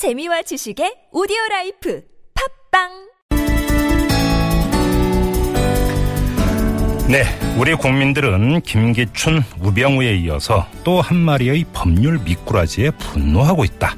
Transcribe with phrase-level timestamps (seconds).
[0.00, 2.02] 재미와 지식의 오디오 라이프
[2.72, 2.88] 팟빵
[7.10, 7.24] 네,
[7.58, 13.94] 우리 국민들은 김기춘, 우병우에 이어서 또 한 마리의 법률 미꾸라지에 분노하고 있다.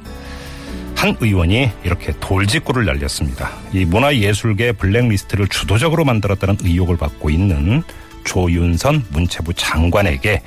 [0.97, 3.53] 한 의원이 이렇게 돌직구를 날렸습니다.
[3.73, 7.85] 이 문화예술계 블랙리스트를 주도적으로 만들었다는 의혹을 받고 있는
[8.25, 10.41] 조윤선 문체부 장관에게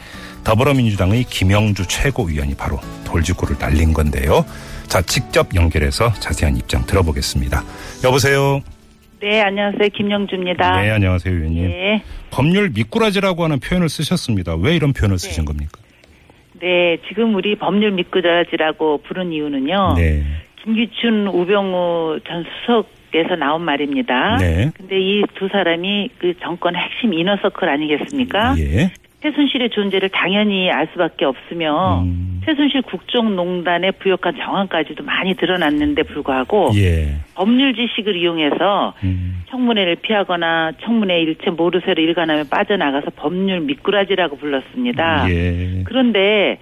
[0.43, 4.45] 더불어민주당의 김영주 최고위원이 바로 돌직구를 날린 건데요.
[4.87, 7.63] 자, 직접 연결해서 자세한 입장 들어보겠습니다.
[8.03, 8.61] 여보세요.
[9.19, 9.89] 네, 안녕하세요.
[9.89, 10.81] 김영주입니다.
[10.81, 11.67] 네, 안녕하세요, 의원님.
[11.67, 12.03] 네.
[12.29, 14.55] 법률 미꾸라지라고 하는 표현을 쓰셨습니다.
[14.55, 15.45] 왜 이런 표현을 쓰신 네.
[15.45, 15.81] 겁니까?
[16.61, 19.95] 네, 지금 우리 법률 미꾸라지라고 부른 이유는요.
[19.97, 20.23] 네.
[20.63, 24.37] 김기춘, 우병우 전 수석 에서 나온 말입니다.
[24.37, 24.71] 네.
[24.75, 28.55] 근데 이 두 사람이 그 정권 핵심 이너서클 아니겠습니까?
[28.59, 28.91] 예.
[29.21, 32.41] 최순실의 존재를 당연히 알 수밖에 없으며 음.
[32.45, 37.15] 최순실 국정농단의 부역한 정황까지도 많이 드러났는데 불구하고 예.
[37.35, 39.41] 법률 지식을 이용해서 음.
[39.49, 45.25] 청문회를 피하거나 청문회 일체 모르쇠로 일관하며 빠져나가서 법률 미꾸라지라고 불렀습니다.
[45.31, 45.83] 예.
[45.85, 46.59] 그런데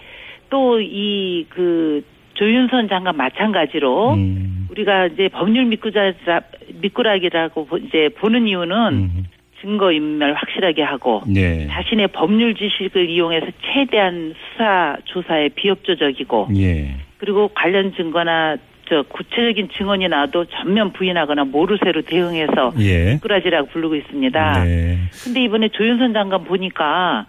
[0.50, 2.04] 또 이 그
[2.36, 4.63] 조윤선 장관 마찬가지로 음.
[4.74, 6.42] 우리가 이제 법률 미꾸라지라
[6.82, 9.26] 미꾸라기라고 보- 이제 보는 이유는 음.
[9.62, 11.68] 증거 인멸 확실하게 하고 예.
[11.68, 16.96] 자신의 법률 지식을 이용해서 최대한 수사 조사에 비협조적이고 예.
[17.18, 18.58] 그리고 관련 증거나
[18.90, 23.14] 저 구체적인 증언이 나와도 전면 부인하거나 모르쇠로 대응해서 예.
[23.14, 24.64] 미꾸라지라고 부르고 있습니다.
[24.66, 24.98] 네.
[25.24, 27.26] 근데 이번에 조윤선 장관 보니까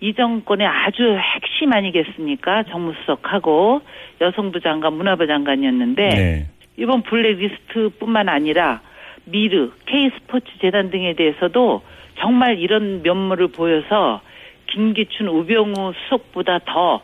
[0.00, 2.64] 이 정권의 아주 핵심 아니겠습니까?
[2.64, 3.80] 정무수석하고
[4.20, 6.46] 여성부 장관, 문화부 장관이었는데 네.
[6.76, 8.80] 이번 블랙리스트뿐만 아니라
[9.24, 11.82] 미르, K스포츠 재단 등에 대해서도
[12.18, 14.20] 정말 이런 면모를 보여서
[14.66, 17.02] 김기춘, 우병우 수석보다 더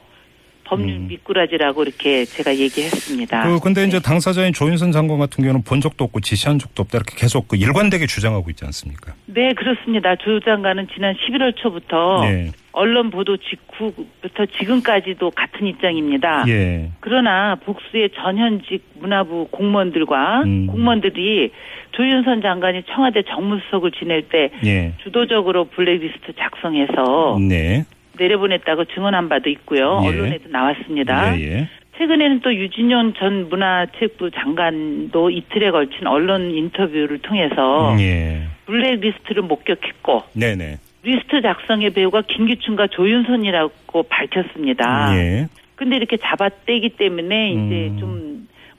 [0.73, 1.07] 법률 음.
[1.09, 3.47] 미꾸라지라고 이렇게 제가 얘기했습니다.
[3.47, 7.15] 그 근데 이제 당사자인 조윤선 장관 같은 경우는 본 적도 없고 지시한 적도 없다 이렇게
[7.17, 9.13] 계속 그 일관되게 주장하고 있지 않습니까?
[9.27, 10.17] 네, 그렇습니다.
[10.17, 12.53] 조 장관은 지난 11월 초부터 네.
[12.73, 16.45] 언론 보도 직후부터 지금까지도 같은 입장입니다.
[16.49, 16.91] 예.
[17.01, 20.67] 그러나 복수의 전현직 문화부 공무원들과 음.
[20.69, 21.51] 공무원들이
[21.93, 24.95] 조윤선 장관이 청와대 정무수석을 지낼 때 예.
[25.03, 27.85] 주도적으로 블랙리스트 작성해서 네.
[28.23, 30.01] 내려보냈다고 증언한 바도 있고요.
[30.05, 30.09] 예.
[30.09, 31.39] 언론에도 나왔습니다.
[31.39, 31.43] 예.
[31.43, 31.69] 예.
[31.99, 38.43] 최근에는 또 유진룡 전 문화체육부 장관도 이틀에 걸친 언론 인터뷰를 통해서 예.
[38.67, 40.79] 블랙리스트를 목격했고 네네.
[41.05, 45.17] 리스트 작성의 배후가 김기춘과 조윤선이라고 밝혔습니다.
[45.17, 45.49] 예.
[45.75, 47.97] 근데 이렇게 잡아떼기 때문에 이제 음.
[47.99, 48.32] 좀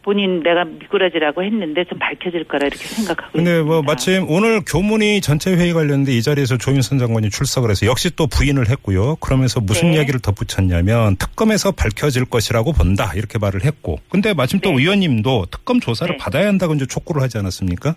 [0.04, 3.72] 본인 내가 미꾸라지라고 했는데 좀 밝혀질 거라 이렇게 생각하고 근데 있습니다.
[3.72, 8.28] 뭐 마침 오늘 교문이 전체 회의 관련돼 이 자리에서 조윤선 장관이 출석을 해서 역시 또
[8.28, 9.16] 부인을 했고요.
[9.16, 9.98] 그러면서 무슨 네.
[9.98, 14.00] 이야기를 덧붙였냐면 특검에서 밝혀질 것이라고 본다 이렇게 말을 했고.
[14.10, 14.84] 근데 마침 또 네.
[14.84, 16.18] 의원님도 특검 조사를 네.
[16.18, 17.96] 받아야 한다고 이제 촉구를 하지 않았습니까?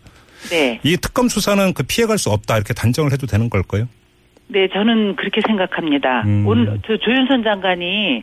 [0.51, 3.89] 네, 이 특검 수사는 그 피해갈 수 없다 이렇게 단정을 해도 되는 걸까요?
[4.49, 6.23] 네 저는 그렇게 생각합니다.
[6.25, 6.47] 음.
[6.47, 8.23] 오늘 저 조윤선 장관이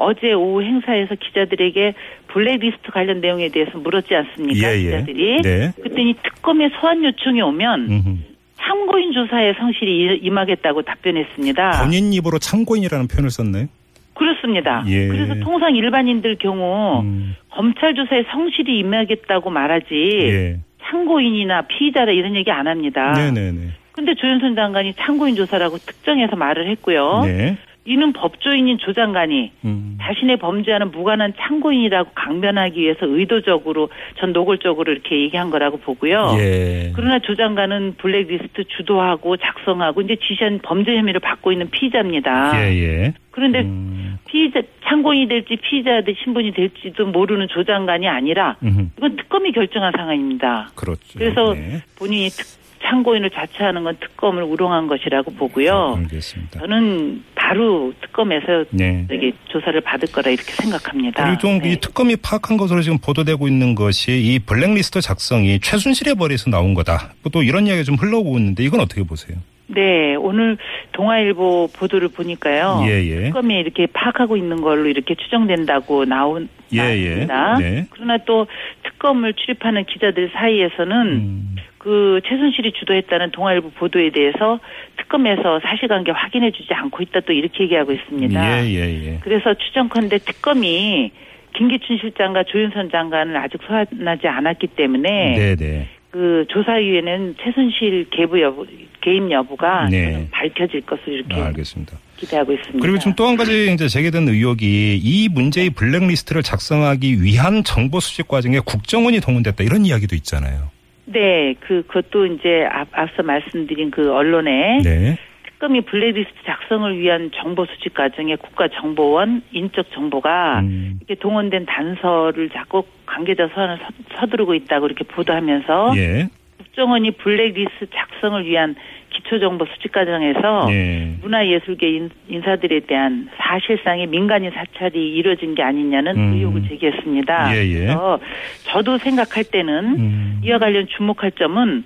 [0.00, 1.94] 어제 오후 행사에서 기자들에게
[2.28, 4.68] 블랙리스트 관련 내용에 대해서 물었지 않습니까?
[4.68, 4.82] 예, 예.
[4.84, 5.42] 기자들이.
[5.42, 5.72] 네.
[5.76, 8.16] 그랬더니 특검에 소환 요청이 오면 음흠.
[8.60, 11.82] 참고인 조사에 성실히 임하겠다고 답변했습니다.
[11.84, 13.66] 본인 입으로 참고인이라는 표현을 썼나요?
[14.14, 14.84] 그렇습니다.
[14.86, 15.08] 예.
[15.08, 17.36] 그래서 통상 일반인들 경우 음.
[17.50, 19.86] 검찰 조사에 성실히 임하겠다고 말하지
[20.22, 20.60] 예.
[20.84, 23.12] 참고인이나 피의자라 이런 얘기 안 합니다.
[23.12, 23.68] 네네네.
[23.92, 27.22] 근데 조윤선 장관이 참고인 조사라고 특정해서 말을 했고요.
[27.24, 27.56] 네.
[27.90, 29.98] 이는 법조인인 조 장관이 음.
[30.00, 36.36] 자신의 범죄와는 무관한 참고인이라고 강변하기 위해서 의도적으로 전 노골적으로 이렇게 얘기한 거라고 보고요.
[36.38, 36.92] 예.
[36.94, 42.62] 그러나 조 장관은 블랙리스트 주도하고 작성하고 이제 지시한 범죄 혐의를 받고 있는 피의자입니다.
[42.64, 43.12] 예, 예.
[43.32, 44.18] 그런데 음.
[44.28, 48.56] 피의자 참고인이 될지 피의자 될 신분이 될지도 모르는 조 장관이 아니라.
[48.62, 50.68] 이건 특검이 결정한 상황입니다.
[50.76, 51.18] 그렇죠.
[51.18, 51.80] 그래서 네.
[51.98, 55.96] 본인이 특- 참고인을 자처하는 건 특검을 우롱한 것이라고 보고요.
[55.98, 56.60] 알겠습니다.
[56.60, 59.04] 저는 바로 특검에서 네.
[59.10, 61.24] 여기 조사를 받을 거라 이렇게 생각합니다.
[61.24, 61.72] 그리고 좀 네.
[61.72, 67.12] 이 특검이 파악한 것으로 지금 보도되고 있는 것이 이 블랙리스트 작성이 최순실의 머리에서 나온 거다.
[67.32, 69.36] 또 이런 이야기가 좀 흘러오고 있는데 이건 어떻게 보세요?
[69.66, 70.58] 네, 오늘
[70.92, 72.84] 동아일보 보도를 보니까요.
[72.86, 73.24] 예, 예.
[73.24, 76.48] 특검이 이렇게 파악하고 있는 걸로 이렇게 추정된다고 나온.
[76.76, 77.58] 나왔습니다.
[77.58, 77.86] 네.
[77.90, 78.46] 그러나 또
[78.84, 81.56] 특검을 출입하는 기자들 사이에서는 음.
[81.78, 84.60] 그 최순실이 주도했다는 동아일보 보도에 대해서
[84.98, 88.64] 특검에서 사실관계 확인해주지 않고 있다 또 이렇게 얘기하고 있습니다.
[88.64, 89.18] 예, 예, 예.
[89.22, 91.10] 그래서 추정컨대 특검이
[91.54, 95.88] 김기춘 실장과 조윤선 장관을 아직 소환하지 않았기 때문에 네, 네.
[96.10, 98.66] 그 조사위에는 최순실 개부 여부
[99.00, 100.26] 개입 여부가 네.
[100.30, 101.96] 밝혀질 것을 이렇게 아, 알겠습니다.
[102.16, 102.78] 기대하고 있습니다.
[102.82, 108.28] 그리고 지금 또 한 가지 이제 제기된 의혹이 이 문제의 블랙리스트를 작성하기 위한 정보 수집
[108.28, 110.70] 과정에 국정원이 동원됐다 이런 이야기도 있잖아요.
[111.06, 115.16] 네, 그 그것도 이제 앞, 앞서 말씀드린 그 언론에 네.
[115.60, 120.96] 특검이 블랙리스트 작성을 위한 정보 수집 과정에 국가정보원 인적 정보가 음.
[121.00, 123.84] 이렇게 동원된 단서를 자꾸 관계자 서한을 서,
[124.16, 126.28] 서두르고 있다고 이렇게 보도하면서 예.
[126.56, 128.74] 국정원이 블랙리스트 작성을 위한
[129.10, 131.16] 기초정보 수집 과정에서 예.
[131.20, 136.32] 문화예술계 인, 인사들에 대한 사실상의 민간인 사찰이 이루어진 게 아니냐는 음.
[136.36, 137.54] 의혹을 제기했습니다.
[137.54, 137.74] 예, 예.
[137.80, 138.18] 그래서
[138.64, 140.40] 저도 생각할 때는 음.
[140.42, 141.84] 이와 관련 주목할 점은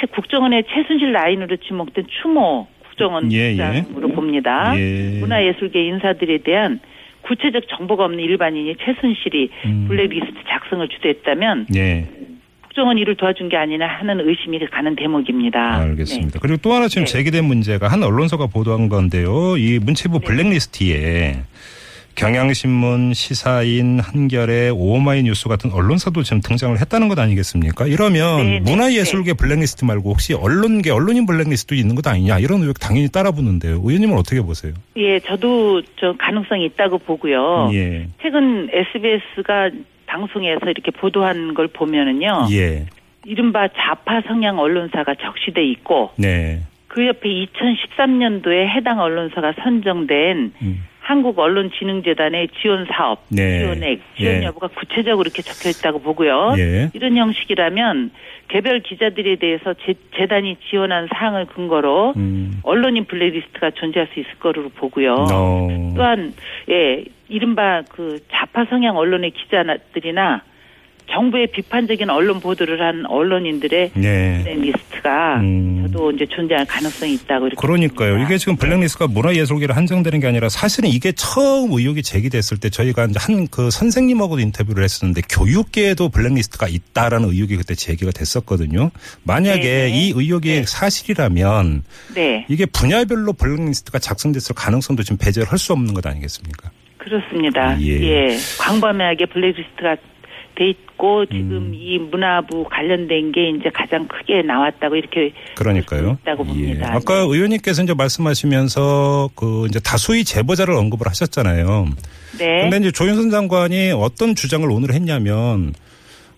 [0.00, 3.82] 최- 국정원의 최순실 라인으로 지목된 추모 국정원 예, 예.
[3.82, 4.72] 국장으로 봅니다.
[4.78, 5.18] 예.
[5.20, 6.80] 문화예술계 인사들에 대한
[7.22, 9.86] 구체적 정보가 없는 일반인이 최순실이 음.
[9.88, 12.06] 블랙리스트 작성을 주도했다면 예.
[12.62, 15.76] 국정원이 이를 도와준 게 아니냐 하는 의심이 가는 대목입니다.
[15.76, 16.38] 알겠습니다.
[16.40, 17.12] 그리고 또 하나 지금 네.
[17.12, 19.56] 제기된 문제가 한 언론사가 보도한 건데요.
[19.56, 20.26] 이 문체부 네.
[20.26, 21.36] 블랙리스트에
[22.14, 27.86] 경향신문, 시사인, 한겨레, 오마이뉴스 같은 언론사도 지금 등장을 했다는 것 아니겠습니까?
[27.86, 32.78] 이러면 네, 네, 문화예술계 블랙리스트 말고 혹시 언론계, 언론인 블랙리스트도 있는 것 아니냐 이런 의혹
[32.78, 33.80] 당연히 따라 붙는데요.
[33.84, 34.72] 의원님은 어떻게 보세요?
[34.96, 37.70] 예, 저도 저 가능성이 있다고 보고요.
[37.72, 38.08] 예.
[38.22, 39.70] 최근 SBS가
[40.06, 42.48] 방송에서 이렇게 보도한 걸 보면은요.
[42.52, 42.86] 예.
[43.24, 46.60] 이른바 좌파 성향 언론사가 적시돼 있고 네.
[46.88, 50.84] 그 옆에 2013년도에 해당 언론사가 선정된 음.
[51.04, 53.58] 한국 언론진흥재단의 지원 사업, 네.
[53.58, 54.44] 지원액, 지원 예.
[54.44, 56.54] 여부가 구체적으로 이렇게 적혀 있다고 보고요.
[56.56, 56.88] 예.
[56.94, 58.10] 이런 형식이라면
[58.48, 62.58] 개별 기자들에 대해서 재, 재단이 지원한 사항을 근거로 음.
[62.62, 65.26] 언론인 블랙리스트가 존재할 수 있을 거로 보고요.
[65.30, 65.92] 어.
[65.94, 66.32] 또한
[66.70, 70.42] 예 이른바 그 좌파 성향 언론의 기자들이나
[71.10, 74.42] 정부의 비판적인 언론 보도를 한 언론인들의 네.
[74.44, 75.82] 블랙리스트가 음.
[75.86, 78.10] 저도 이제 존재할 가능성이 있다고 이렇게 그러니까요.
[78.12, 78.28] 봅니다.
[78.28, 83.44] 이게 지금 블랙리스트가 문화예술계로 한정되는 게 아니라 사실은 이게 처음 의혹이 제기됐을 때 저희가 한
[83.50, 88.90] 그 선생님하고도 인터뷰를 했었는데 교육계에도 블랙리스트가 있다라는 의혹이 그때 제기가 됐었거든요.
[89.24, 89.88] 만약에 네.
[89.90, 90.64] 이 의혹이 네.
[90.66, 91.82] 사실이라면
[92.14, 96.70] 네 이게 분야별로 블랙리스트가 작성됐을 가능성도 지금 배제를 할 수 없는 것 아니겠습니까?
[96.98, 97.78] 그렇습니다.
[97.80, 98.00] 예.
[98.00, 99.96] 예, 광범위하게 블랙리스트가
[100.54, 101.72] 돼 있고 지금 음.
[101.74, 106.18] 이 문화부 관련된 게 이제 가장 크게 나왔다고 이렇게 그러니까요.
[106.22, 106.48] 있다고 예.
[106.48, 106.94] 봅니다.
[106.94, 111.86] 아까 의원님께서 이제 말씀하시면서 그 이제 다수의 제보자를 언급을 하셨잖아요.
[112.38, 112.62] 네.
[112.62, 115.74] 근데 이제 조윤선 장관이 어떤 주장을 오늘 했냐면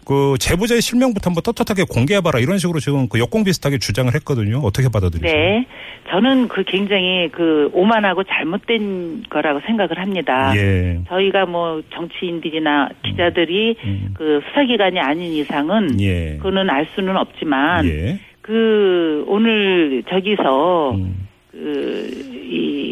[0.07, 4.59] 그 제보자의 실명부터 한번 떳떳하게 공개해봐라 이런 식으로 지금 그 역공 비슷하게 주장을 했거든요.
[4.59, 5.33] 어떻게 받아들이세요?
[5.33, 5.67] 네.
[6.11, 10.53] 저는 그 굉장히 그 오만하고 잘못된 거라고 생각을 합니다.
[10.57, 11.01] 예.
[11.09, 14.15] 저희가 뭐 정치인들이나 기자들이 음.
[14.15, 16.37] 그 수사기관이 아닌 이상은 예.
[16.37, 18.21] 그거는 알 수는 없지만 예.
[18.43, 21.27] 그 오늘 저기서 음.
[21.51, 22.86] 그이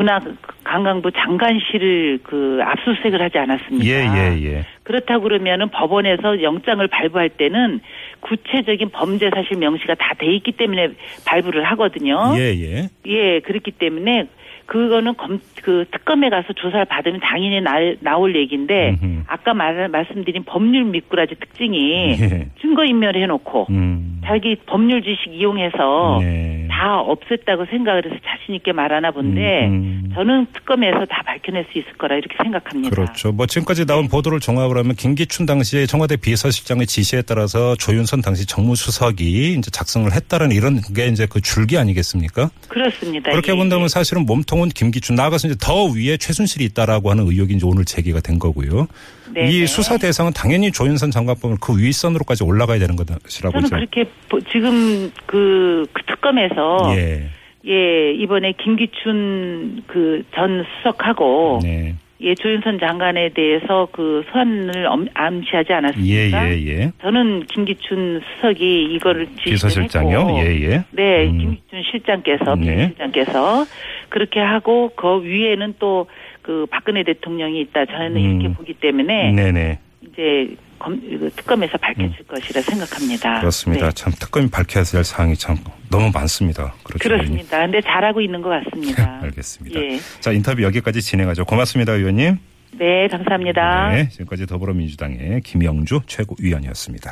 [0.00, 3.84] 문화관광부 장관실을 그 압수수색을 하지 않았습니까?
[3.84, 4.64] 예, 예, 예.
[4.82, 7.80] 그렇다고 그러면은 법원에서 영장을 발부할 때는
[8.20, 10.90] 구체적인 범죄 사실 명시가 다 돼 있기 때문에
[11.26, 12.34] 발부를 하거든요.
[12.36, 12.88] 예, 예.
[13.06, 14.26] 예, 그렇기 때문에
[14.66, 19.22] 그거는 검, 그 특검에 가서 조사를 받으면 당연히 나, 나올 얘기인데 음흠.
[19.26, 22.48] 아까 말, 말씀드린 법률 미꾸라지 특징이 예.
[22.60, 24.20] 증거인멸을 해놓고 음.
[24.24, 26.59] 자기 법률 지식 이용해서 네.
[26.80, 30.12] 다 없앴다고 생각을 해서 자신 있게 말하나 본데 음, 음.
[30.14, 32.88] 저는 특검에서 다 밝혀낼 수 있을 거라 이렇게 생각합니다.
[32.88, 33.32] 그렇죠.
[33.32, 39.52] 뭐 지금까지 나온 보도를 종합을 하면 김기춘 당시에 청와대 비서실장의 지시에 따라서 조윤선 당시 정무수석이
[39.58, 42.48] 이제 작성을 했다는 이런 게 이제 그 줄기 아니겠습니까?
[42.68, 43.30] 그렇습니다.
[43.30, 43.88] 그렇게 예, 본다면 예.
[43.88, 48.38] 사실은 몸통은 김기춘 나아가서 이제 더 위에 최순실이 있다라고 하는 의혹이 이제 오늘 제기가 된
[48.38, 48.86] 거고요.
[49.32, 49.66] 네, 이 네.
[49.66, 55.12] 수사 대상은 당연히 조윤선 장관법을 그 윗선으로까지 올라가야 되는 것이라고 저는 이제 그렇게 보- 지금
[55.26, 57.22] 그, 그 특검에서 예.
[57.66, 58.12] 예.
[58.12, 61.94] 이번에 김기춘 그 전 수석하고 네.
[62.22, 66.50] 예 조윤선 장관에 대해서 그 소환을 엄- 암시하지 예, 않았습니까?
[66.50, 66.92] 예, 예.
[67.00, 70.18] 저는 김기춘 수석이 이거를 지시를 비서실장이요?
[70.18, 70.84] 했고 예, 예.
[70.90, 71.38] 네, 음.
[71.38, 72.76] 김기춘 실장께서 네.
[72.76, 73.64] 비서실장께서
[74.10, 76.06] 그렇게 하고 그 위에는 또
[76.42, 78.40] 그 박근혜 대통령이 있다 저는 음.
[78.40, 79.78] 이렇게 보기 때문에 네네.
[80.02, 83.36] 이제 검, 그 특검에서 밝혀질 것이라 생각합니다.
[83.36, 83.40] 음.
[83.40, 83.86] 그렇습니다.
[83.86, 83.92] 네.
[83.94, 85.56] 참 특검이 밝혀야 될 사항이 참
[85.88, 86.74] 너무 많습니다.
[86.82, 87.08] 그렇죠.
[87.08, 87.58] 그렇습니다.
[87.60, 89.20] 근데 잘하고 있는 것 같습니다.
[89.22, 89.80] 알겠습니다.
[89.80, 90.00] 예.
[90.18, 91.44] 자, 인터뷰 여기까지 진행하죠.
[91.44, 92.38] 고맙습니다, 의원님.
[92.72, 93.90] 네, 감사합니다.
[93.92, 97.08] 네, 지금까지 더불어민주당의 김영주 최고위원이었습니다.